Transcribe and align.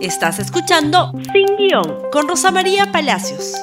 Estás 0.00 0.38
escuchando 0.38 1.10
Sin 1.32 1.56
Guión 1.56 2.08
con 2.12 2.28
Rosa 2.28 2.52
María 2.52 2.92
Palacios. 2.92 3.54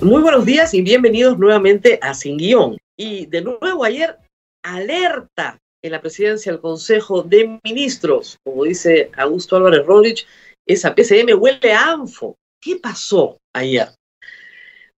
Muy 0.00 0.22
buenos 0.22 0.46
días 0.46 0.72
y 0.72 0.80
bienvenidos 0.80 1.38
nuevamente 1.38 1.98
a 2.00 2.14
Sin 2.14 2.38
Guión. 2.38 2.78
Y 2.96 3.26
de 3.26 3.42
nuevo 3.42 3.84
ayer, 3.84 4.16
alerta 4.64 5.58
en 5.82 5.92
la 5.92 6.00
presidencia 6.00 6.50
del 6.50 6.62
Consejo 6.62 7.22
de 7.22 7.60
Ministros. 7.62 8.38
Como 8.42 8.64
dice 8.64 9.10
Augusto 9.14 9.56
Álvarez 9.56 9.84
Rodríguez, 9.84 10.26
esa 10.66 10.94
PCM 10.94 11.38
huele 11.38 11.74
a 11.74 11.92
ANFO. 11.92 12.36
¿Qué 12.58 12.76
pasó 12.76 13.36
ayer? 13.54 13.88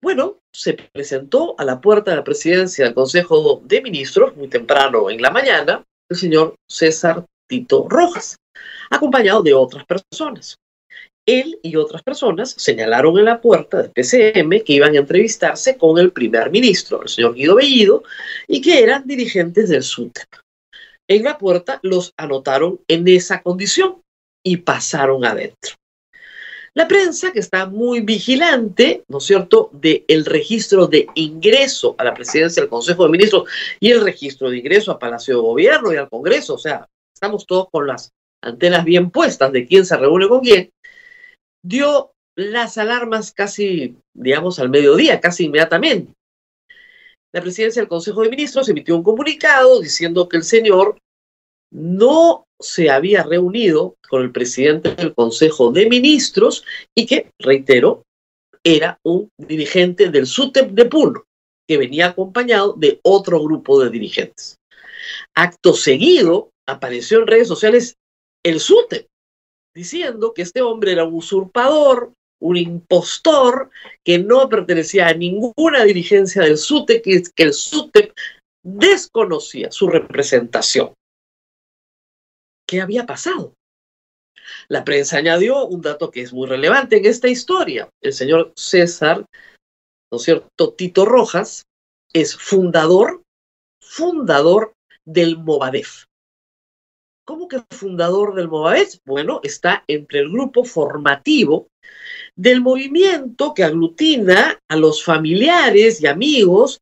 Bueno, 0.01 0.39
se 0.53 0.75
presentó 0.75 1.57
a 1.59 1.65
la 1.65 1.81
puerta 1.81 2.13
de 2.13 2.19
la 2.19 2.25
presidencia 2.25 2.85
del 2.85 2.95
Consejo 2.95 3.61
de 3.65 3.83
Ministros, 3.83 4.37
muy 4.37 4.47
temprano 4.47 5.11
en 5.11 5.21
la 5.21 5.33
mañana, 5.33 5.83
el 6.09 6.17
señor 6.17 6.55
César 6.71 7.25
Tito 7.49 7.89
Rojas 7.89 8.37
acompañado 8.91 9.43
de 9.43 9.55
otras 9.55 9.85
personas. 9.85 10.59
Él 11.27 11.59
y 11.63 11.77
otras 11.77 12.03
personas 12.03 12.55
señalaron 12.57 13.19
en 13.19 13.25
la 13.25 13.41
puerta 13.41 13.81
del 13.81 13.91
PCM 13.91 14.63
que 14.63 14.75
iban 14.75 14.95
a 14.95 14.99
entrevistarse 14.99 15.79
con 15.79 15.99
el 15.99 16.13
primer 16.13 16.51
ministro, 16.51 17.03
el 17.03 17.09
señor 17.09 17.35
Guido 17.35 17.55
Bellido, 17.55 18.03
y 18.47 18.61
que 18.61 18.83
eran 18.83 19.07
dirigentes 19.07 19.71
del 19.71 19.83
SUTEP. 19.83 20.29
En 21.09 21.23
la 21.23 21.39
puerta 21.39 21.81
los 21.83 22.13
anotaron 22.17 22.81
en 22.89 23.09
esa 23.09 23.43
condición 23.43 24.03
y 24.45 24.59
pasaron 24.59 25.25
adentro. 25.25 25.77
La 26.77 26.89
prensa, 26.89 27.33
que 27.33 27.39
está 27.39 27.67
muy 27.67 28.01
vigilante, 28.01 29.05
¿no 29.09 29.19
es 29.19 29.25
cierto?, 29.25 29.71
del 29.73 30.05
el 30.09 30.25
registro 30.25 30.89
de 30.89 31.07
ingreso 31.15 31.95
a 31.99 32.05
la 32.05 32.13
presidencia 32.13 32.61
del 32.61 32.69
Consejo 32.69 33.05
de 33.05 33.11
Ministros 33.11 33.49
y 33.79 33.93
el 33.93 34.03
registro 34.03 34.51
de 34.51 34.59
ingreso 34.59 34.91
a 34.91 34.99
Palacio 34.99 35.37
de 35.37 35.41
Gobierno 35.41 35.93
y 35.93 35.97
al 35.97 36.11
Congreso, 36.11 36.55
o 36.55 36.59
sea, 36.59 36.89
estamos 37.15 37.47
todos 37.47 37.69
con 37.71 37.87
las 37.87 38.11
antenas 38.45 38.85
bien 38.85 39.11
puestas 39.11 39.53
de 39.53 39.67
quién 39.67 39.85
se 39.87 39.97
reúne 39.97 40.29
con 40.29 40.41
quién, 40.41 40.71
dio 41.63 42.13
las 42.37 42.79
alarmas 42.79 43.33
casi, 43.33 43.97
digamos, 44.13 44.59
al 44.59 44.69
mediodía, 44.69 45.21
casi 45.21 45.45
inmediatamente. 45.45 46.13
La 47.33 47.41
presidencia 47.41 47.83
del 47.83 47.89
Consejo 47.89 48.23
de 48.23 48.31
Ministros 48.31 48.69
emitió 48.69 48.97
un 48.97 49.03
comunicado 49.03 49.81
diciendo 49.81 50.29
que 50.29 50.37
el 50.37 50.45
señor 50.45 50.99
no 51.73 52.45
se 52.61 52.91
había 52.91 53.25
reunido 53.25 53.97
con 54.09 54.23
el 54.23 54.31
presidente 54.31 54.95
del 54.95 55.15
Consejo 55.15 55.73
de 55.73 55.89
Ministros 55.89 56.65
y 56.95 57.07
que, 57.07 57.31
reitero, 57.41 58.05
era 58.63 58.99
un 59.03 59.31
dirigente 59.37 60.11
del 60.11 60.27
SUTEP 60.27 60.71
de 60.71 60.85
Puno, 60.85 61.25
que 61.69 61.77
venía 61.77 62.07
acompañado 62.07 62.75
de 62.75 63.01
otro 63.03 63.43
grupo 63.43 63.83
de 63.83 63.91
dirigentes. 63.91 64.59
Acto 65.35 65.75
seguido, 65.75 66.51
apareció 66.67 67.21
en 67.21 67.27
redes 67.27 67.49
sociales 67.49 67.97
el 68.45 68.61
SUTEP, 68.61 69.09
diciendo 69.75 70.33
que 70.35 70.43
este 70.43 70.63
hombre 70.63 70.93
era 70.93 71.05
un 71.05 71.15
usurpador, 71.15 72.13
un 72.41 72.57
impostor, 72.57 73.71
que 74.05 74.19
no 74.19 74.49
pertenecía 74.49 75.09
a 75.09 75.15
ninguna 75.15 75.85
dirigencia 75.85 76.43
del 76.43 76.59
SUTEP, 76.59 77.03
que, 77.03 77.23
que 77.35 77.43
el 77.43 77.55
SUTEP 77.55 78.15
desconocía 78.63 79.71
su 79.73 79.89
representación. 79.89 80.93
¿Qué 82.67 82.81
había 82.81 83.07
pasado? 83.07 83.55
La 84.69 84.85
prensa 84.85 85.19
añadió 85.19 85.67
un 85.67 85.81
dato 85.81 86.11
que 86.11 86.23
es 86.23 86.33
muy 86.33 86.47
relevante 86.47 86.97
en 86.99 87.07
esta 87.07 87.29
historia. 87.29 87.89
El 88.03 88.13
señor 88.13 88.53
César, 88.57 89.25
¿no 90.11 90.19
es 90.19 90.23
cierto? 90.23 90.73
Tito 90.73 91.05
Rojas 91.05 91.65
es 92.13 92.37
fundador, 92.37 93.23
fundador 93.83 94.73
del 95.05 95.39
Movadef. 95.39 96.05
¿Cómo 97.27 97.49
que 97.49 97.63
fundador 97.71 98.35
del 98.35 98.49
Movadef? 98.49 98.97
Bueno, 99.07 99.41
está 99.43 99.83
entre 99.89 100.21
el 100.21 100.31
grupo 100.31 100.65
formativo 100.65 101.69
del 102.37 102.61
movimiento 102.61 103.55
que 103.55 103.65
aglutina 103.65 104.59
a 104.69 104.77
los 104.77 105.03
familiares 105.03 106.03
y 106.03 106.07
amigos 106.07 106.81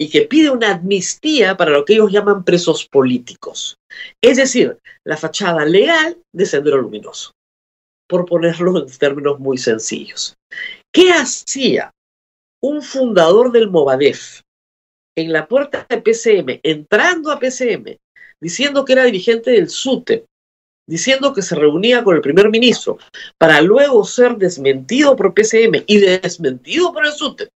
y 0.00 0.08
que 0.08 0.22
pide 0.22 0.50
una 0.50 0.72
amnistía 0.72 1.56
para 1.56 1.70
lo 1.72 1.84
que 1.84 1.94
ellos 1.94 2.10
llaman 2.10 2.42
presos 2.42 2.88
políticos. 2.88 3.76
Es 4.22 4.38
decir, 4.38 4.78
la 5.04 5.16
fachada 5.16 5.64
legal 5.64 6.16
de 6.34 6.46
Sendero 6.46 6.78
Luminoso, 6.80 7.32
por 8.08 8.24
ponerlo 8.24 8.78
en 8.78 8.98
términos 8.98 9.38
muy 9.38 9.58
sencillos. 9.58 10.34
¿Qué 10.92 11.10
hacía 11.10 11.90
un 12.62 12.82
fundador 12.82 13.52
del 13.52 13.70
Movadef 13.70 14.40
en 15.16 15.32
la 15.32 15.46
puerta 15.46 15.86
de 15.88 16.00
PCM, 16.00 16.60
entrando 16.62 17.30
a 17.30 17.38
PCM, 17.38 17.98
diciendo 18.42 18.84
que 18.84 18.94
era 18.94 19.04
dirigente 19.04 19.52
del 19.52 19.70
SUTE, 19.70 20.26
diciendo 20.84 21.32
que 21.32 21.42
se 21.42 21.54
reunía 21.54 22.02
con 22.02 22.16
el 22.16 22.20
primer 22.20 22.50
ministro, 22.50 22.98
para 23.38 23.62
luego 23.62 24.04
ser 24.04 24.36
desmentido 24.36 25.14
por 25.14 25.32
PCM 25.32 25.84
y 25.86 25.98
desmentido 25.98 26.92
por 26.92 27.06
el 27.06 27.12
SUTE. 27.12 27.50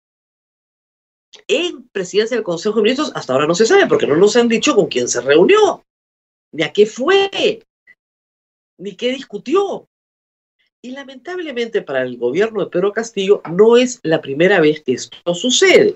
En 1.47 1.89
presidencia 1.89 2.37
del 2.37 2.45
Consejo 2.45 2.77
de 2.77 2.83
Ministros 2.83 3.13
hasta 3.15 3.33
ahora 3.33 3.47
no 3.47 3.55
se 3.55 3.65
sabe 3.65 3.87
porque 3.87 4.09
no 4.09 4.17
nos 4.17 4.35
han 4.35 4.49
dicho 4.49 4.75
con 4.75 4.87
quién 4.87 5.09
se 5.09 5.21
reunió, 5.21 5.85
ni 6.53 6.65
a 6.65 6.73
qué 6.73 6.85
fue, 6.85 7.63
ni 8.77 8.97
qué 8.97 9.13
discutió. 9.13 9.87
Y 10.85 10.91
lamentablemente 10.91 11.83
para 11.83 12.03
el 12.03 12.19
gobierno 12.19 12.65
de 12.65 12.71
Pedro 12.71 12.93
Castillo 12.93 13.41
no 13.49 13.77
es 13.77 14.01
la 14.03 14.21
primera 14.21 14.61
vez 14.61 14.83
que 14.83 14.95
esto 14.95 15.33
sucede. 15.33 15.95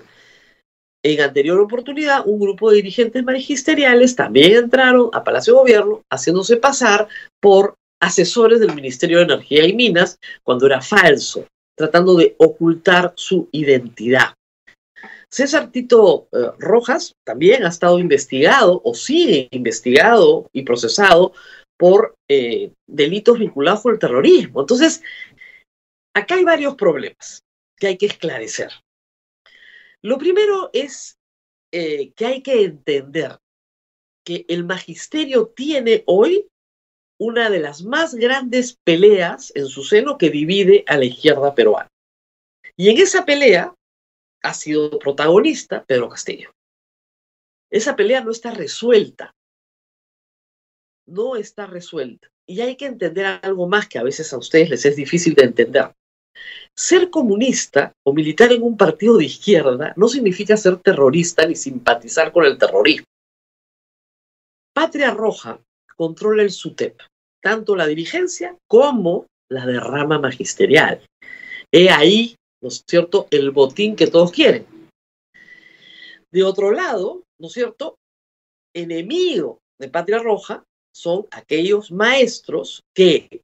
En 1.03 1.21
anterior 1.21 1.59
oportunidad, 1.59 2.27
un 2.27 2.39
grupo 2.39 2.69
de 2.69 2.77
dirigentes 2.77 3.23
magisteriales 3.23 4.15
también 4.15 4.55
entraron 4.55 5.09
a 5.13 5.23
Palacio 5.23 5.53
de 5.53 5.59
Gobierno 5.59 6.01
haciéndose 6.11 6.57
pasar 6.57 7.07
por 7.39 7.75
asesores 8.01 8.59
del 8.59 8.75
Ministerio 8.75 9.17
de 9.17 9.25
Energía 9.25 9.65
y 9.65 9.73
Minas 9.73 10.17
cuando 10.43 10.65
era 10.65 10.81
falso, 10.81 11.45
tratando 11.77 12.15
de 12.15 12.35
ocultar 12.37 13.13
su 13.15 13.47
identidad. 13.51 14.33
César 15.29 15.71
Tito 15.71 16.27
eh, 16.31 16.51
Rojas 16.57 17.13
también 17.25 17.65
ha 17.65 17.69
estado 17.69 17.99
investigado 17.99 18.81
o 18.83 18.93
sigue 18.93 19.49
investigado 19.51 20.49
y 20.53 20.63
procesado 20.63 21.33
por 21.77 22.15
eh, 22.29 22.71
delitos 22.87 23.37
vinculados 23.37 23.81
con 23.81 23.93
el 23.93 23.99
terrorismo. 23.99 24.61
Entonces, 24.61 25.03
acá 26.15 26.35
hay 26.35 26.43
varios 26.43 26.75
problemas 26.75 27.43
que 27.77 27.87
hay 27.87 27.97
que 27.97 28.07
esclarecer. 28.07 28.71
Lo 30.03 30.17
primero 30.17 30.69
es 30.73 31.19
eh, 31.71 32.11
que 32.13 32.25
hay 32.25 32.41
que 32.41 32.63
entender 32.63 33.39
que 34.23 34.45
el 34.47 34.65
magisterio 34.65 35.47
tiene 35.55 36.03
hoy 36.05 36.47
una 37.19 37.49
de 37.49 37.59
las 37.59 37.81
más 37.81 38.13
grandes 38.13 38.77
peleas 38.83 39.51
en 39.55 39.67
su 39.67 39.83
seno 39.83 40.17
que 40.17 40.29
divide 40.29 40.83
a 40.87 40.97
la 40.97 41.05
izquierda 41.05 41.55
peruana. 41.55 41.89
Y 42.75 42.89
en 42.89 42.97
esa 42.97 43.25
pelea 43.25 43.73
ha 44.43 44.53
sido 44.53 44.99
protagonista 44.99 45.83
Pedro 45.83 46.09
Castillo. 46.09 46.51
Esa 47.71 47.95
pelea 47.95 48.21
no 48.21 48.31
está 48.31 48.51
resuelta. 48.51 49.33
No 51.07 51.35
está 51.35 51.65
resuelta. 51.65 52.29
Y 52.45 52.61
hay 52.61 52.77
que 52.77 52.85
entender 52.85 53.25
algo 53.25 53.67
más 53.67 53.87
que 53.87 53.97
a 53.97 54.03
veces 54.03 54.31
a 54.31 54.37
ustedes 54.37 54.69
les 54.69 54.85
es 54.85 54.95
difícil 54.95 55.33
de 55.35 55.43
entender. 55.43 55.93
Ser 56.77 57.09
comunista 57.09 57.91
o 58.05 58.13
militar 58.13 58.51
en 58.53 58.61
un 58.61 58.77
partido 58.77 59.17
de 59.17 59.25
izquierda 59.25 59.93
no 59.95 60.07
significa 60.07 60.55
ser 60.55 60.77
terrorista 60.77 61.43
ni 61.47 61.55
simpatizar 61.55 62.31
con 62.31 62.45
el 62.45 62.59
terrorismo. 62.59 63.07
Patria 64.75 65.09
Roja 65.09 65.59
controla 65.95 66.43
el 66.43 66.51
SUTEP, 66.51 67.01
tanto 67.41 67.75
la 67.75 67.87
dirigencia 67.87 68.55
como 68.67 69.25
la 69.49 69.65
derrama 69.65 70.19
magisterial. 70.19 71.03
He 71.71 71.89
ahí, 71.89 72.35
¿no 72.61 72.69
es 72.69 72.83
cierto?, 72.87 73.27
el 73.31 73.49
botín 73.49 73.95
que 73.95 74.05
todos 74.05 74.31
quieren. 74.31 74.67
De 76.31 76.43
otro 76.43 76.71
lado, 76.71 77.23
¿no 77.39 77.47
es 77.47 77.53
cierto?, 77.53 77.95
enemigo 78.75 79.57
de 79.79 79.89
Patria 79.89 80.19
Roja 80.19 80.63
son 80.95 81.25
aquellos 81.31 81.91
maestros 81.91 82.81
que 82.93 83.41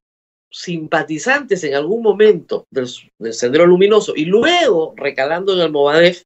simpatizantes 0.54 1.64
en 1.64 1.74
algún 1.74 2.04
momento 2.04 2.68
del, 2.70 2.88
Sendero 3.34 3.66
Luminoso 3.66 4.14
y 4.16 4.26
luego 4.26 4.94
recalando 4.96 5.54
en 5.54 5.60
el 5.60 5.72
Movadef 5.72 6.22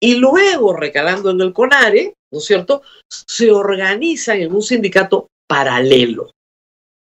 y 0.00 0.16
luego 0.16 0.74
recalando 0.74 1.30
en 1.30 1.40
el 1.40 1.52
CONARE, 1.52 2.14
¿no 2.32 2.38
es 2.38 2.44
cierto?, 2.44 2.82
se 3.08 3.52
organizan 3.52 4.40
en 4.40 4.52
un 4.52 4.62
sindicato 4.62 5.28
paralelo, 5.46 6.32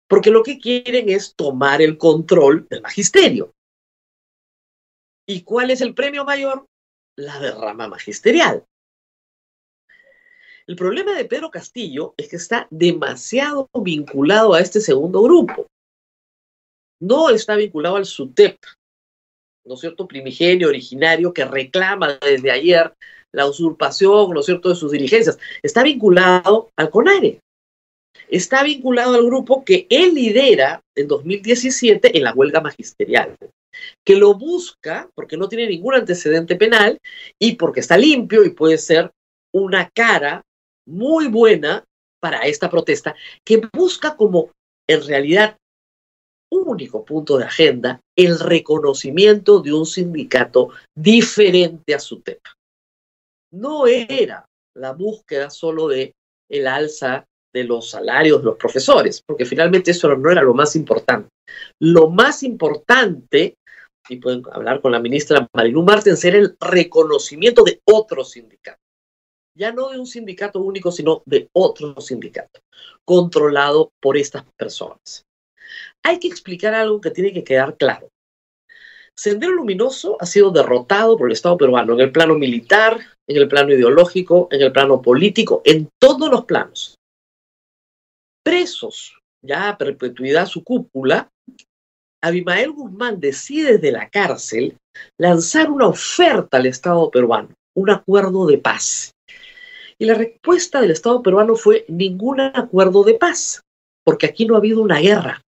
porque 0.08 0.30
lo 0.30 0.42
que 0.42 0.58
quieren 0.58 1.08
es 1.08 1.34
tomar 1.36 1.80
el 1.80 1.96
control 1.96 2.66
del 2.68 2.82
magisterio. 2.82 3.52
¿Y 5.26 5.42
cuál 5.42 5.70
es 5.70 5.80
el 5.80 5.94
premio 5.94 6.24
mayor? 6.24 6.66
La 7.16 7.38
derrama 7.38 7.88
magisterial. 7.88 8.64
El 10.66 10.76
problema 10.76 11.14
de 11.14 11.24
Pedro 11.24 11.50
Castillo 11.50 12.14
es 12.16 12.28
que 12.28 12.36
está 12.36 12.66
demasiado 12.70 13.68
vinculado 13.74 14.54
a 14.54 14.60
este 14.60 14.80
segundo 14.80 15.22
grupo 15.22 15.66
no 17.04 17.30
está 17.30 17.56
vinculado 17.56 17.96
al 17.96 18.06
SUTEP, 18.06 18.58
¿no 19.66 19.74
es 19.74 19.80
cierto?, 19.80 20.08
primigenio, 20.08 20.68
originario, 20.68 21.32
que 21.32 21.44
reclama 21.44 22.18
desde 22.20 22.50
ayer 22.50 22.92
la 23.32 23.46
usurpación, 23.46 24.32
¿no 24.32 24.40
es 24.40 24.46
cierto?, 24.46 24.68
de 24.68 24.74
sus 24.74 24.92
dirigencias. 24.92 25.38
Está 25.62 25.82
vinculado 25.82 26.70
al 26.76 26.90
CONARE. 26.90 27.40
está 28.28 28.62
vinculado 28.62 29.14
al 29.14 29.24
grupo 29.24 29.64
que 29.64 29.86
él 29.90 30.14
lidera 30.14 30.80
en 30.96 31.08
2017 31.08 32.16
en 32.16 32.24
la 32.24 32.32
huelga 32.32 32.60
magisterial, 32.60 33.36
que 34.04 34.16
lo 34.16 34.34
busca 34.34 35.10
porque 35.14 35.36
no 35.36 35.48
tiene 35.48 35.66
ningún 35.68 35.94
antecedente 35.94 36.56
penal 36.56 36.98
y 37.38 37.56
porque 37.56 37.80
está 37.80 37.98
limpio 37.98 38.44
y 38.44 38.50
puede 38.50 38.78
ser 38.78 39.10
una 39.52 39.90
cara 39.90 40.42
muy 40.86 41.28
buena 41.28 41.84
para 42.20 42.40
esta 42.46 42.70
protesta, 42.70 43.14
que 43.44 43.60
busca 43.72 44.16
como 44.16 44.50
en 44.88 45.06
realidad 45.06 45.56
único 46.54 47.04
punto 47.04 47.38
de 47.38 47.44
agenda 47.44 48.00
el 48.16 48.38
reconocimiento 48.38 49.60
de 49.60 49.72
un 49.72 49.86
sindicato 49.86 50.70
diferente 50.96 51.94
a 51.94 51.98
su 51.98 52.20
tema. 52.20 52.54
No 53.52 53.86
era 53.86 54.46
la 54.76 54.92
búsqueda 54.92 55.50
solo 55.50 55.88
de 55.88 56.12
el 56.50 56.66
alza 56.66 57.24
de 57.54 57.64
los 57.64 57.90
salarios 57.90 58.40
de 58.40 58.46
los 58.46 58.56
profesores, 58.56 59.22
porque 59.24 59.46
finalmente 59.46 59.92
eso 59.92 60.14
no 60.16 60.30
era 60.30 60.42
lo 60.42 60.54
más 60.54 60.74
importante. 60.74 61.28
Lo 61.80 62.10
más 62.10 62.42
importante, 62.42 63.54
y 64.08 64.16
pueden 64.16 64.42
hablar 64.50 64.80
con 64.80 64.92
la 64.92 64.98
ministra 64.98 65.46
Marilu 65.54 65.82
Martens, 65.82 66.24
era 66.24 66.38
el 66.38 66.56
reconocimiento 66.60 67.62
de 67.62 67.80
otro 67.84 68.24
sindicato. 68.24 68.78
Ya 69.56 69.70
no 69.72 69.90
de 69.90 70.00
un 70.00 70.06
sindicato 70.06 70.60
único, 70.60 70.90
sino 70.90 71.22
de 71.26 71.48
otro 71.52 72.00
sindicato, 72.00 72.60
controlado 73.04 73.92
por 74.02 74.16
estas 74.16 74.44
personas. 74.58 75.24
Hay 76.04 76.18
que 76.18 76.28
explicar 76.28 76.74
algo 76.74 77.00
que 77.00 77.10
tiene 77.10 77.32
que 77.32 77.44
quedar 77.44 77.76
claro. 77.76 78.08
Sendero 79.16 79.52
Luminoso 79.52 80.16
ha 80.20 80.26
sido 80.26 80.50
derrotado 80.50 81.16
por 81.16 81.28
el 81.28 81.32
Estado 81.32 81.56
peruano 81.56 81.94
en 81.94 82.00
el 82.00 82.12
plano 82.12 82.34
militar, 82.34 82.98
en 83.28 83.36
el 83.36 83.48
plano 83.48 83.72
ideológico, 83.72 84.48
en 84.50 84.60
el 84.60 84.72
plano 84.72 85.00
político, 85.00 85.62
en 85.64 85.88
todos 86.00 86.30
los 86.30 86.44
planos. 86.44 86.96
Presos, 88.44 89.18
ya 89.42 89.70
a 89.70 89.78
perpetuidad 89.78 90.46
su 90.46 90.64
cúpula, 90.64 91.30
Abimael 92.22 92.72
Guzmán 92.72 93.20
decide 93.20 93.74
desde 93.74 93.92
la 93.92 94.08
cárcel 94.08 94.76
lanzar 95.18 95.70
una 95.70 95.86
oferta 95.86 96.56
al 96.56 96.66
Estado 96.66 97.10
peruano, 97.10 97.50
un 97.76 97.90
acuerdo 97.90 98.46
de 98.46 98.58
paz. 98.58 99.12
Y 99.98 100.06
la 100.06 100.14
respuesta 100.14 100.80
del 100.80 100.90
Estado 100.90 101.22
peruano 101.22 101.54
fue 101.54 101.84
ningún 101.88 102.40
acuerdo 102.40 103.04
de 103.04 103.14
paz, 103.14 103.60
porque 104.04 104.26
aquí 104.26 104.44
no 104.46 104.54
ha 104.54 104.58
habido 104.58 104.82
una 104.82 105.00
guerra. 105.00 105.43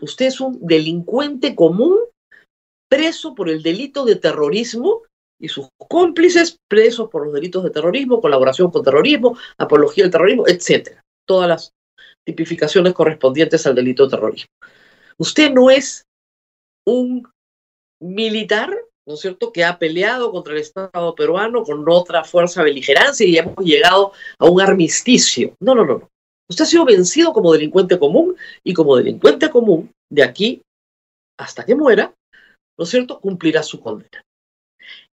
Usted 0.00 0.26
es 0.26 0.40
un 0.40 0.58
delincuente 0.66 1.54
común 1.54 1.98
preso 2.90 3.34
por 3.34 3.48
el 3.48 3.62
delito 3.62 4.04
de 4.04 4.16
terrorismo 4.16 5.02
y 5.40 5.48
sus 5.48 5.68
cómplices 5.78 6.58
presos 6.68 7.10
por 7.10 7.24
los 7.24 7.34
delitos 7.34 7.64
de 7.64 7.70
terrorismo, 7.70 8.20
colaboración 8.20 8.70
con 8.70 8.82
terrorismo, 8.82 9.36
apología 9.58 10.04
del 10.04 10.12
terrorismo, 10.12 10.44
etcétera. 10.46 11.02
Todas 11.26 11.48
las 11.48 11.72
tipificaciones 12.26 12.94
correspondientes 12.94 13.66
al 13.66 13.74
delito 13.74 14.04
de 14.04 14.10
terrorismo. 14.10 14.48
Usted 15.18 15.50
no 15.52 15.70
es 15.70 16.04
un 16.86 17.28
militar, 18.00 18.76
¿no 19.06 19.14
es 19.14 19.20
cierto?, 19.20 19.52
que 19.52 19.64
ha 19.64 19.78
peleado 19.78 20.30
contra 20.30 20.54
el 20.54 20.60
Estado 20.60 21.14
peruano 21.14 21.62
con 21.62 21.84
otra 21.88 22.24
fuerza 22.24 22.62
beligerancia 22.62 23.26
y 23.26 23.38
hemos 23.38 23.56
llegado 23.64 24.12
a 24.38 24.46
un 24.46 24.60
armisticio. 24.60 25.54
No, 25.60 25.74
no, 25.74 25.84
no, 25.84 25.98
no. 25.98 26.08
Usted 26.48 26.64
ha 26.64 26.66
sido 26.66 26.84
vencido 26.84 27.32
como 27.32 27.52
delincuente 27.52 27.98
común 27.98 28.36
y 28.62 28.74
como 28.74 28.96
delincuente 28.96 29.50
común, 29.50 29.92
de 30.10 30.22
aquí 30.22 30.62
hasta 31.38 31.64
que 31.64 31.74
muera, 31.74 32.14
¿no 32.78 32.84
es 32.84 32.90
cierto?, 32.90 33.20
cumplirá 33.20 33.62
su 33.62 33.80
condena. 33.80 34.22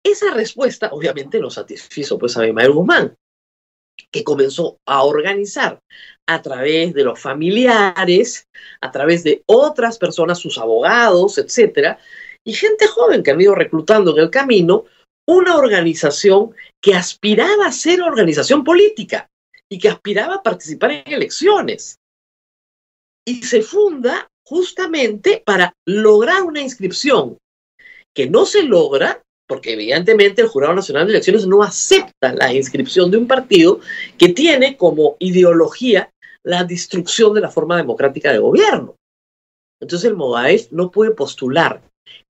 Esa 0.04 0.32
respuesta 0.32 0.90
obviamente 0.92 1.40
no 1.40 1.50
satisfizo 1.50 2.18
pues 2.18 2.36
a 2.36 2.40
Abimael 2.40 2.72
Guzmán, 2.72 3.16
que 4.12 4.22
comenzó 4.22 4.78
a 4.86 5.02
organizar 5.02 5.80
a 6.28 6.42
través 6.42 6.94
de 6.94 7.02
los 7.02 7.20
familiares, 7.20 8.46
a 8.80 8.90
través 8.92 9.24
de 9.24 9.42
otras 9.46 9.98
personas, 9.98 10.38
sus 10.38 10.58
abogados, 10.58 11.38
etcétera, 11.38 11.98
y 12.44 12.52
gente 12.52 12.86
joven 12.86 13.22
que 13.22 13.32
han 13.32 13.40
ido 13.40 13.54
reclutando 13.54 14.12
en 14.12 14.22
el 14.22 14.30
camino, 14.30 14.84
una 15.28 15.56
organización 15.56 16.54
que 16.80 16.94
aspiraba 16.94 17.66
a 17.66 17.72
ser 17.72 18.00
organización 18.00 18.62
política 18.62 19.28
y 19.70 19.78
que 19.78 19.88
aspiraba 19.88 20.36
a 20.36 20.42
participar 20.42 20.90
en 20.92 21.12
elecciones. 21.12 21.98
Y 23.26 23.42
se 23.42 23.62
funda 23.62 24.28
justamente 24.44 25.42
para 25.44 25.72
lograr 25.86 26.42
una 26.44 26.60
inscripción 26.60 27.38
que 28.14 28.30
no 28.30 28.46
se 28.46 28.62
logra 28.62 29.22
porque 29.48 29.74
evidentemente 29.74 30.42
el 30.42 30.48
Jurado 30.48 30.74
Nacional 30.74 31.06
de 31.06 31.12
Elecciones 31.12 31.46
no 31.46 31.62
acepta 31.62 32.34
la 32.34 32.52
inscripción 32.52 33.10
de 33.10 33.18
un 33.18 33.28
partido 33.28 33.80
que 34.18 34.30
tiene 34.30 34.76
como 34.76 35.16
ideología 35.20 36.10
la 36.44 36.64
destrucción 36.64 37.34
de 37.34 37.40
la 37.40 37.50
forma 37.50 37.76
democrática 37.76 38.32
de 38.32 38.38
gobierno. 38.38 38.96
Entonces 39.80 40.08
el 40.08 40.16
MOAEF 40.16 40.72
no 40.72 40.90
puede 40.90 41.12
postular. 41.12 41.80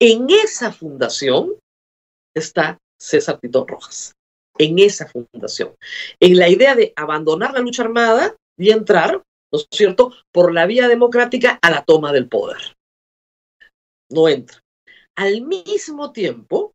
En 0.01 0.29
esa 0.31 0.73
fundación 0.73 1.55
está 2.35 2.79
César 3.01 3.39
Tito 3.41 3.65
Rojas 3.67 4.13
en 4.61 4.79
esa 4.79 5.07
fundación, 5.07 5.75
en 6.21 6.37
la 6.37 6.49
idea 6.49 6.75
de 6.75 6.93
abandonar 6.97 7.55
la 7.55 7.61
lucha 7.61 7.83
armada 7.83 8.37
y 8.59 8.71
entrar, 8.71 9.23
¿no 9.53 9.59
es 9.59 9.67
cierto?, 9.71 10.13
por 10.33 10.53
la 10.53 10.67
vía 10.67 10.87
democrática 10.87 11.59
a 11.63 11.71
la 11.71 11.83
toma 11.83 12.13
del 12.13 12.29
poder. 12.29 12.77
No 14.11 14.29
entra. 14.29 14.61
Al 15.17 15.41
mismo 15.41 16.13
tiempo, 16.13 16.73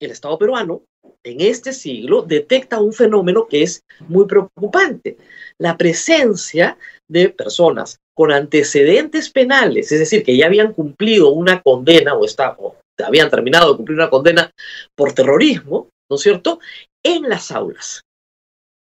el 0.00 0.10
Estado 0.10 0.38
peruano, 0.38 0.82
en 1.24 1.40
este 1.40 1.72
siglo, 1.72 2.22
detecta 2.22 2.80
un 2.80 2.92
fenómeno 2.92 3.46
que 3.48 3.62
es 3.62 3.82
muy 4.08 4.26
preocupante, 4.26 5.16
la 5.58 5.76
presencia 5.76 6.76
de 7.08 7.30
personas 7.30 7.98
con 8.14 8.30
antecedentes 8.30 9.30
penales, 9.30 9.90
es 9.90 10.00
decir, 10.00 10.22
que 10.22 10.36
ya 10.36 10.46
habían 10.46 10.74
cumplido 10.74 11.30
una 11.30 11.62
condena 11.62 12.14
o, 12.14 12.26
o 12.58 12.76
habían 13.04 13.30
terminado 13.30 13.70
de 13.70 13.76
cumplir 13.76 13.98
una 13.98 14.10
condena 14.10 14.50
por 14.94 15.12
terrorismo, 15.12 15.88
¿no 16.10 16.16
es 16.16 16.22
cierto?, 16.22 16.60
en 17.06 17.28
las 17.28 17.52
aulas 17.52 18.02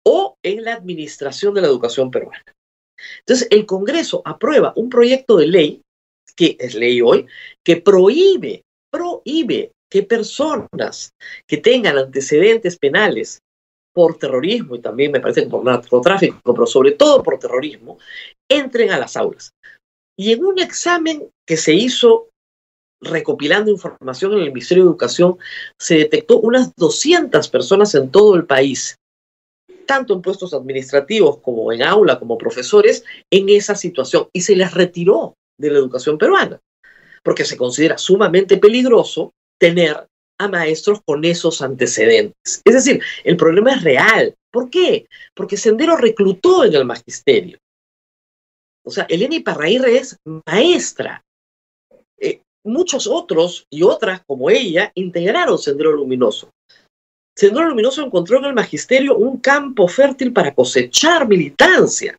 o 0.06 0.36
en 0.44 0.64
la 0.64 0.74
administración 0.74 1.56
de 1.56 1.62
la 1.62 1.68
educación 1.68 2.12
peruana. 2.12 2.44
Entonces, 3.20 3.48
el 3.50 3.66
Congreso 3.66 4.22
aprueba 4.26 4.74
un 4.76 4.90
proyecto 4.90 5.38
de 5.38 5.48
ley, 5.48 5.82
que 6.36 6.56
es 6.60 6.76
ley 6.76 7.02
hoy, 7.02 7.26
que 7.64 7.78
prohíbe, 7.78 8.64
prohíbe 8.92 9.72
que 9.90 10.04
personas 10.04 11.14
que 11.48 11.58
tengan 11.58 11.98
antecedentes 11.98 12.78
penales 12.78 13.40
por 13.94 14.18
terrorismo 14.18 14.76
y 14.76 14.82
también 14.82 15.12
me 15.12 15.20
parece 15.20 15.48
por 15.48 15.66
narcotráfico, 15.66 16.54
pero 16.54 16.68
sobre 16.68 16.92
todo 16.92 17.24
por 17.24 17.40
terrorismo, 17.40 17.98
entren 18.48 18.92
a 18.92 19.00
las 19.00 19.18
aulas. 19.18 19.52
Y 20.18 20.32
en 20.32 20.46
un 20.46 20.60
examen 20.60 21.28
que 21.46 21.58
se 21.58 21.74
hizo 21.74 22.30
recopilando 23.02 23.72
información 23.72 24.34
en 24.34 24.40
el 24.40 24.52
Ministerio 24.52 24.84
de 24.84 24.90
Educación, 24.90 25.38
se 25.80 25.96
detectó 25.96 26.40
unas 26.40 26.76
200 26.76 27.48
personas 27.50 27.94
en 27.96 28.10
todo 28.12 28.36
el 28.36 28.46
país, 28.46 28.96
tanto 29.86 30.14
en 30.14 30.22
puestos 30.22 30.54
administrativos 30.54 31.40
como 31.40 31.72
en 31.74 31.84
aula, 31.84 32.20
como 32.20 32.38
profesores, 32.38 33.04
en 33.32 33.50
esa 33.50 33.76
situación 33.76 34.28
y 34.32 34.42
se 34.42 34.56
les 34.56 34.74
retiró 34.74 35.36
de 35.58 35.72
la 35.72 35.80
educación 35.80 36.18
peruana, 36.18 36.60
porque 37.24 37.46
se 37.46 37.58
considera 37.58 37.98
sumamente 37.98 38.58
peligroso 38.58 39.32
tener 39.60 40.08
a 40.40 40.48
maestros 40.48 41.02
con 41.06 41.24
esos 41.24 41.62
antecedentes. 41.62 42.62
Es 42.66 42.74
decir, 42.74 43.02
el 43.24 43.38
problema 43.38 43.74
es 43.74 43.84
real. 43.84 44.36
¿Por 44.52 44.70
qué? 44.70 45.08
Porque 45.36 45.56
Sendero 45.56 45.96
reclutó 45.98 46.66
en 46.66 46.74
el 46.74 46.86
magisterio. 46.86 47.58
O 48.84 48.90
sea, 48.90 49.06
Elena 49.08 49.36
Iparraíre 49.36 49.98
es 49.98 50.18
maestra. 50.48 51.24
Muchos 52.64 53.08
otros 53.08 53.66
y 53.72 53.84
otras 53.84 54.22
como 54.26 54.50
ella 54.50 54.92
integraron 54.96 55.58
Sendero 55.58 55.92
Luminoso. 55.92 56.50
Sendero 57.36 57.70
Luminoso 57.70 58.04
encontró 58.06 58.38
en 58.38 58.46
el 58.46 58.54
magisterio 58.54 59.16
un 59.16 59.40
campo 59.40 59.88
fértil 59.88 60.32
para 60.32 60.54
cosechar 60.54 61.28
militancia. 61.28 62.18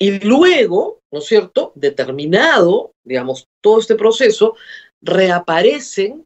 Y 0.00 0.20
luego, 0.20 1.00
¿no 1.12 1.18
es 1.18 1.26
cierto?, 1.26 1.72
determinado, 1.74 2.92
digamos, 3.04 3.46
todo 3.60 3.80
este 3.80 3.96
proceso, 3.96 4.56
reaparecen 5.02 6.24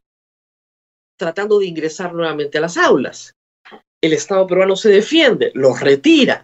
tratando 1.17 1.59
de 1.59 1.65
ingresar 1.65 2.13
nuevamente 2.13 2.57
a 2.57 2.61
las 2.61 2.77
aulas. 2.77 3.33
El 4.03 4.13
Estado 4.13 4.45
peruano 4.45 4.75
se 4.75 4.89
defiende, 4.89 5.51
los 5.55 5.79
retira. 5.79 6.43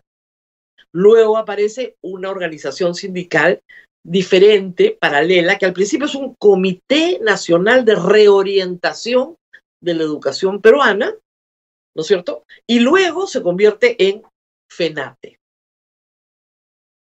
Luego 0.92 1.38
aparece 1.38 1.96
una 2.02 2.30
organización 2.30 2.96
sindical 2.96 3.62
diferente, 4.04 4.98
paralela, 5.00 5.58
que 5.58 5.66
al 5.66 5.74
principio 5.74 6.06
es 6.06 6.16
un 6.16 6.36
Comité 6.36 7.20
Nacional 7.22 7.86
de 7.86 7.96
Reorientación 7.96 9.38
de 9.82 9.94
la 9.94 10.04
Educación 10.04 10.62
Peruana, 10.62 11.14
¿no 11.96 12.02
es 12.02 12.08
cierto? 12.08 12.46
Y 12.68 12.80
luego 12.80 13.28
se 13.28 13.42
convierte 13.42 13.96
en 14.08 14.24
FENATE. 14.70 15.40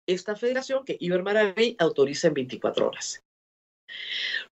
Esta 0.07 0.35
federación 0.35 0.85
que 0.85 0.97
Iber 0.99 1.23
Maravey 1.23 1.75
autoriza 1.79 2.27
en 2.29 2.33
24 2.35 2.87
horas. 2.87 3.21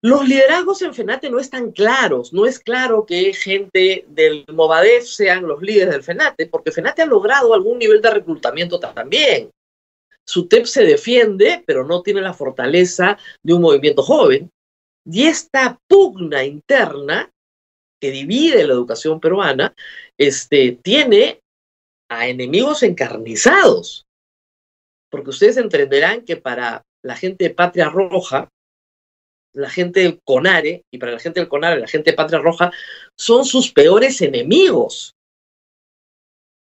Los 0.02 0.28
liderazgos 0.28 0.82
en 0.82 0.94
FENATE 0.94 1.30
no 1.30 1.40
están 1.40 1.72
claros, 1.72 2.34
no 2.34 2.46
es 2.46 2.60
claro 2.60 3.06
que 3.06 3.34
gente 3.34 4.06
del 4.10 4.46
Movadef 4.52 5.06
sean 5.06 5.48
los 5.48 5.62
líderes 5.62 5.94
del 5.94 6.04
FENATE, 6.04 6.48
porque 6.48 6.72
FENATE 6.72 7.04
ha 7.04 7.06
logrado 7.06 7.54
algún 7.54 7.80
nivel 7.80 8.02
de 8.02 8.10
reclutamiento 8.10 8.80
también. 8.80 9.50
SUTEP 10.28 10.66
se 10.66 10.84
defiende, 10.84 11.64
pero 11.66 11.86
no 11.86 12.02
tiene 12.02 12.22
la 12.22 12.34
fortaleza 12.34 13.18
de 13.44 13.54
un 13.54 13.62
movimiento 13.62 14.04
joven. 14.04 14.50
Y 15.06 15.24
esta 15.24 15.78
pugna 15.88 16.44
interna 16.44 17.30
que 18.04 18.12
divide 18.12 18.68
la 18.68 18.74
educación 18.74 19.22
peruana, 19.22 19.74
este, 20.18 20.78
tiene 20.84 21.40
a 22.10 22.28
enemigos 22.28 22.84
encarnizados. 22.84 24.06
Porque 25.10 25.30
ustedes 25.30 25.56
entenderán 25.56 26.26
que 26.26 26.36
para 26.36 26.84
la 27.02 27.16
gente 27.16 27.46
de 27.46 27.54
Patria 27.54 27.88
Roja, 27.88 28.50
la 29.54 29.70
gente 29.70 30.02
del 30.02 30.20
CONARE, 30.22 30.84
y 30.92 30.98
para 30.98 31.14
la 31.14 31.20
gente 31.20 31.40
del 31.40 31.48
CONARE, 31.48 31.80
la 31.80 31.88
gente 31.88 32.12
de 32.12 32.18
Patria 32.18 32.40
Roja, 32.40 32.74
son 33.18 33.46
sus 33.46 33.72
peores 33.72 34.22
enemigos. 34.22 35.14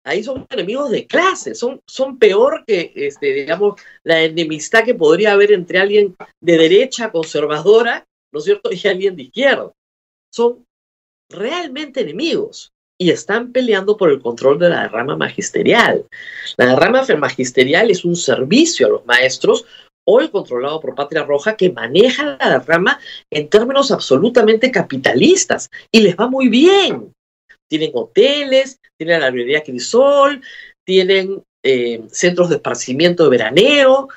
Ahí 0.08 0.24
son 0.24 0.46
enemigos 0.48 0.90
de 0.90 1.06
clase, 1.06 1.54
son, 1.54 1.82
son 1.86 2.18
peor 2.18 2.64
que, 2.66 2.92
este, 2.94 3.26
digamos, 3.34 3.78
la 4.04 4.22
enemistad 4.22 4.82
que 4.82 4.94
podría 4.94 5.32
haber 5.32 5.52
entre 5.52 5.78
alguien 5.78 6.16
de 6.40 6.56
derecha 6.56 7.12
conservadora, 7.12 8.06
¿no 8.32 8.38
es 8.38 8.44
cierto?, 8.46 8.70
y 8.72 8.88
alguien 8.88 9.16
de 9.16 9.24
izquierda. 9.24 9.70
Son 10.32 10.64
realmente 11.30 12.00
enemigos 12.00 12.72
y 12.98 13.10
están 13.10 13.52
peleando 13.52 13.98
por 13.98 14.10
el 14.10 14.22
control 14.22 14.58
de 14.58 14.70
la 14.70 14.82
derrama 14.84 15.14
magisterial. 15.14 16.06
La 16.56 16.66
derrama 16.66 17.04
magisterial 17.18 17.90
es 17.90 18.02
un 18.06 18.16
servicio 18.16 18.86
a 18.86 18.90
los 18.90 19.04
maestros, 19.04 19.66
hoy 20.06 20.30
controlado 20.30 20.80
por 20.80 20.94
Patria 20.94 21.22
Roja, 21.22 21.54
que 21.54 21.70
maneja 21.70 22.38
la 22.40 22.58
derrama 22.58 22.98
en 23.30 23.50
términos 23.50 23.90
absolutamente 23.90 24.70
capitalistas 24.70 25.68
y 25.92 26.00
les 26.00 26.16
va 26.16 26.28
muy 26.28 26.48
bien. 26.48 27.12
Tienen 27.68 27.90
hoteles, 27.94 28.78
tienen 28.98 29.20
la 29.20 29.30
librería 29.30 29.62
Crisol, 29.62 30.42
tienen 30.86 31.42
eh, 31.62 32.02
centros 32.10 32.48
de 32.48 32.56
esparcimiento 32.56 33.24
de 33.24 33.30
veraneo, 33.30 34.08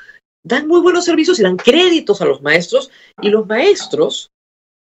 dan 0.44 0.68
muy 0.68 0.82
buenos 0.82 1.06
servicios 1.06 1.40
y 1.40 1.44
dan 1.44 1.58
créditos 1.58 2.22
a 2.22 2.26
los 2.26 2.42
maestros 2.42 2.92
y 3.22 3.30
los 3.30 3.46
maestros, 3.48 4.32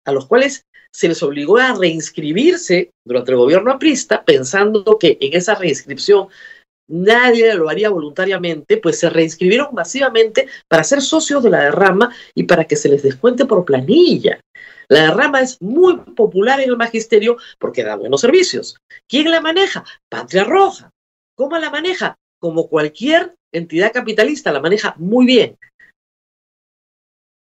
a 0.06 0.12
los 0.12 0.28
cuales 0.28 0.64
se 0.92 1.08
les 1.08 1.22
obligó 1.22 1.58
a 1.58 1.74
reinscribirse 1.74 2.92
durante 3.06 3.32
el 3.32 3.38
gobierno 3.38 3.72
aprista, 3.72 4.24
pensando 4.24 4.98
que 4.98 5.18
en 5.22 5.36
esa 5.36 5.56
reinscripción 5.56 6.28
nadie 6.90 7.54
lo 7.54 7.70
haría 7.70 7.90
voluntariamente, 7.90 8.78
pues 8.78 9.00
se 9.00 9.10
reinscribieron 9.10 9.74
masivamente 9.74 10.48
para 10.68 10.84
ser 10.84 11.02
socios 11.02 11.44
de 11.44 11.52
la 11.52 11.64
derrama 11.64 12.14
y 12.34 12.44
para 12.44 12.66
que 12.66 12.76
se 12.76 12.90
les 12.90 13.04
descuente 13.04 13.46
por 13.46 13.66
planilla. 13.66 14.40
La 14.90 15.04
derrama 15.04 15.42
es 15.42 15.62
muy 15.62 15.98
popular 15.98 16.60
en 16.60 16.70
el 16.70 16.78
magisterio 16.78 17.38
porque 17.60 17.84
da 17.84 17.96
buenos 17.96 18.22
servicios. 18.22 18.78
¿Quién 19.08 19.30
la 19.30 19.40
maneja? 19.40 19.86
Patria 20.10 20.44
Roja. 20.44 20.92
¿Cómo 21.36 21.58
la 21.58 21.70
maneja? 21.70 22.16
Como 22.40 22.68
cualquier 22.68 23.36
entidad 23.54 23.94
capitalista, 23.94 24.52
la 24.52 24.60
maneja 24.60 24.96
muy 24.98 25.26
bien. 25.26 25.58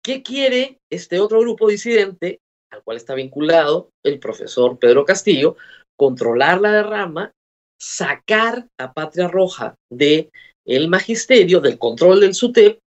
¿Qué 0.04 0.24
quiere 0.24 0.80
este 0.90 1.20
otro 1.20 1.40
grupo 1.42 1.68
disidente? 1.68 2.40
al 2.72 2.84
cual 2.84 2.98
está 2.98 3.14
vinculado 3.14 3.92
el 4.04 4.20
profesor 4.20 4.78
Pedro 4.78 5.06
Castillo, 5.06 5.56
controlar 5.98 6.62
la 6.62 6.72
derrama, 6.72 7.32
sacar 7.80 8.68
a 8.80 8.94
Patria 8.94 9.28
Roja 9.28 9.76
de 9.92 10.32
el 10.66 10.90
magisterio, 10.90 11.62
del 11.62 11.78
control 11.78 12.20
del 12.20 12.34
SUTEP, 12.34 12.80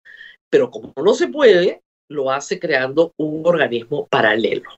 pero 0.50 0.70
como 0.70 0.94
no 0.98 1.14
se 1.14 1.28
puede, 1.28 1.82
lo 2.10 2.32
hace 2.32 2.60
creando 2.60 3.14
un 3.18 3.46
organismo 3.46 4.08
paralelo. 4.08 4.70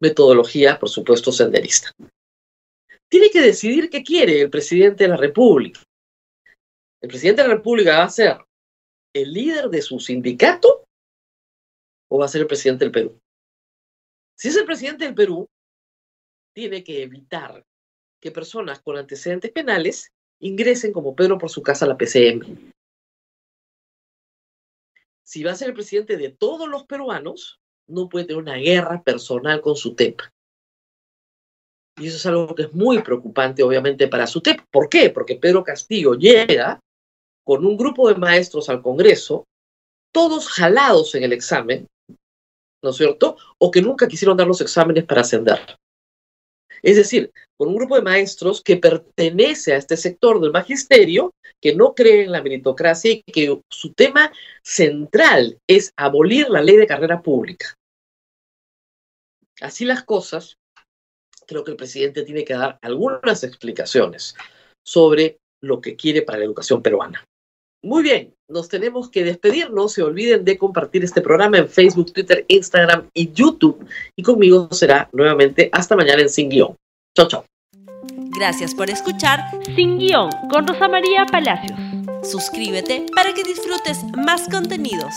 Metodología, 0.00 0.78
por 0.78 0.88
supuesto, 0.88 1.30
senderista. 1.30 1.92
Tiene 3.08 3.30
que 3.30 3.40
decidir 3.40 3.90
qué 3.90 4.02
quiere 4.02 4.40
el 4.40 4.50
presidente 4.50 5.04
de 5.04 5.10
la 5.10 5.16
República. 5.16 5.80
¿El 7.00 7.08
presidente 7.08 7.42
de 7.42 7.48
la 7.48 7.54
República 7.54 7.98
va 7.98 8.04
a 8.04 8.10
ser 8.10 8.38
el 9.14 9.32
líder 9.32 9.68
de 9.68 9.82
su 9.82 10.00
sindicato 10.00 10.84
o 12.10 12.18
va 12.18 12.24
a 12.24 12.28
ser 12.28 12.40
el 12.40 12.46
presidente 12.46 12.84
del 12.84 12.92
Perú? 12.92 13.18
Si 14.36 14.48
es 14.48 14.56
el 14.56 14.64
presidente 14.64 15.04
del 15.04 15.14
Perú, 15.14 15.46
tiene 16.54 16.82
que 16.82 17.02
evitar 17.02 17.62
que 18.20 18.30
personas 18.30 18.80
con 18.80 18.96
antecedentes 18.96 19.52
penales 19.52 20.08
ingresen 20.40 20.92
como 20.92 21.14
Pedro 21.14 21.38
por 21.38 21.50
su 21.50 21.62
casa 21.62 21.84
a 21.84 21.88
la 21.88 21.96
PCM. 21.96 22.72
Si 25.24 25.42
va 25.42 25.52
a 25.52 25.56
ser 25.56 25.68
el 25.68 25.74
presidente 25.74 26.16
de 26.16 26.30
todos 26.30 26.68
los 26.68 26.84
peruanos, 26.84 27.60
no 27.88 28.08
puede 28.08 28.26
tener 28.26 28.42
una 28.42 28.56
guerra 28.56 29.02
personal 29.02 29.60
con 29.60 29.74
su 29.74 29.94
TEP. 29.94 30.20
Y 31.96 32.08
eso 32.08 32.16
es 32.16 32.26
algo 32.26 32.54
que 32.54 32.62
es 32.62 32.72
muy 32.74 33.02
preocupante, 33.02 33.62
obviamente, 33.62 34.08
para 34.08 34.26
su 34.26 34.40
TEP. 34.40 34.60
¿Por 34.70 34.88
qué? 34.88 35.10
Porque 35.10 35.36
Pedro 35.36 35.62
Castillo 35.64 36.14
llega 36.14 36.80
con 37.44 37.64
un 37.64 37.76
grupo 37.76 38.08
de 38.08 38.16
maestros 38.16 38.68
al 38.68 38.82
Congreso, 38.82 39.44
todos 40.12 40.48
jalados 40.48 41.14
en 41.14 41.24
el 41.24 41.32
examen, 41.32 41.86
¿no 42.82 42.90
es 42.90 42.96
cierto? 42.96 43.36
O 43.58 43.70
que 43.70 43.82
nunca 43.82 44.08
quisieron 44.08 44.36
dar 44.36 44.46
los 44.46 44.60
exámenes 44.60 45.04
para 45.04 45.22
ascender. 45.22 45.60
Es 46.82 46.96
decir, 46.96 47.30
con 47.56 47.68
un 47.68 47.76
grupo 47.76 47.96
de 47.96 48.02
maestros 48.02 48.62
que 48.62 48.76
pertenece 48.76 49.72
a 49.72 49.76
este 49.76 49.96
sector 49.96 50.40
del 50.40 50.52
magisterio, 50.52 51.32
que 51.60 51.74
no 51.74 51.94
cree 51.94 52.24
en 52.24 52.32
la 52.32 52.42
meritocracia 52.42 53.12
y 53.12 53.22
que 53.22 53.60
su 53.70 53.92
tema 53.92 54.32
central 54.62 55.58
es 55.66 55.92
abolir 55.96 56.48
la 56.50 56.62
ley 56.62 56.76
de 56.76 56.86
carrera 56.86 57.22
pública. 57.22 57.74
Así 59.60 59.84
las 59.84 60.02
cosas, 60.02 60.56
creo 61.46 61.64
que 61.64 61.70
el 61.70 61.76
presidente 61.76 62.22
tiene 62.22 62.44
que 62.44 62.54
dar 62.54 62.78
algunas 62.82 63.44
explicaciones 63.44 64.34
sobre 64.84 65.38
lo 65.62 65.80
que 65.80 65.96
quiere 65.96 66.22
para 66.22 66.38
la 66.38 66.44
educación 66.44 66.82
peruana. 66.82 67.24
Muy 67.82 68.02
bien, 68.02 68.33
nos 68.48 68.68
tenemos 68.68 69.10
que 69.10 69.24
despedir. 69.24 69.70
No 69.70 69.88
se 69.88 70.02
olviden 70.02 70.44
de 70.44 70.58
compartir 70.58 71.04
este 71.04 71.20
programa 71.20 71.58
en 71.58 71.68
Facebook, 71.68 72.12
Twitter, 72.12 72.44
Instagram 72.48 73.08
y 73.14 73.32
YouTube. 73.32 73.86
Y 74.16 74.22
conmigo 74.22 74.68
será 74.72 75.08
nuevamente 75.12 75.68
hasta 75.72 75.96
mañana 75.96 76.22
en 76.22 76.28
Sin 76.28 76.48
Guión. 76.48 76.76
Chao, 77.16 77.28
chao. 77.28 77.44
Gracias 78.36 78.74
por 78.74 78.90
escuchar 78.90 79.40
Sin 79.74 79.98
Guión 79.98 80.30
con 80.50 80.66
Rosa 80.66 80.88
María 80.88 81.24
Palacios. 81.26 81.78
Suscríbete 82.22 83.06
para 83.14 83.32
que 83.32 83.44
disfrutes 83.44 84.04
más 84.16 84.48
contenidos. 84.48 85.14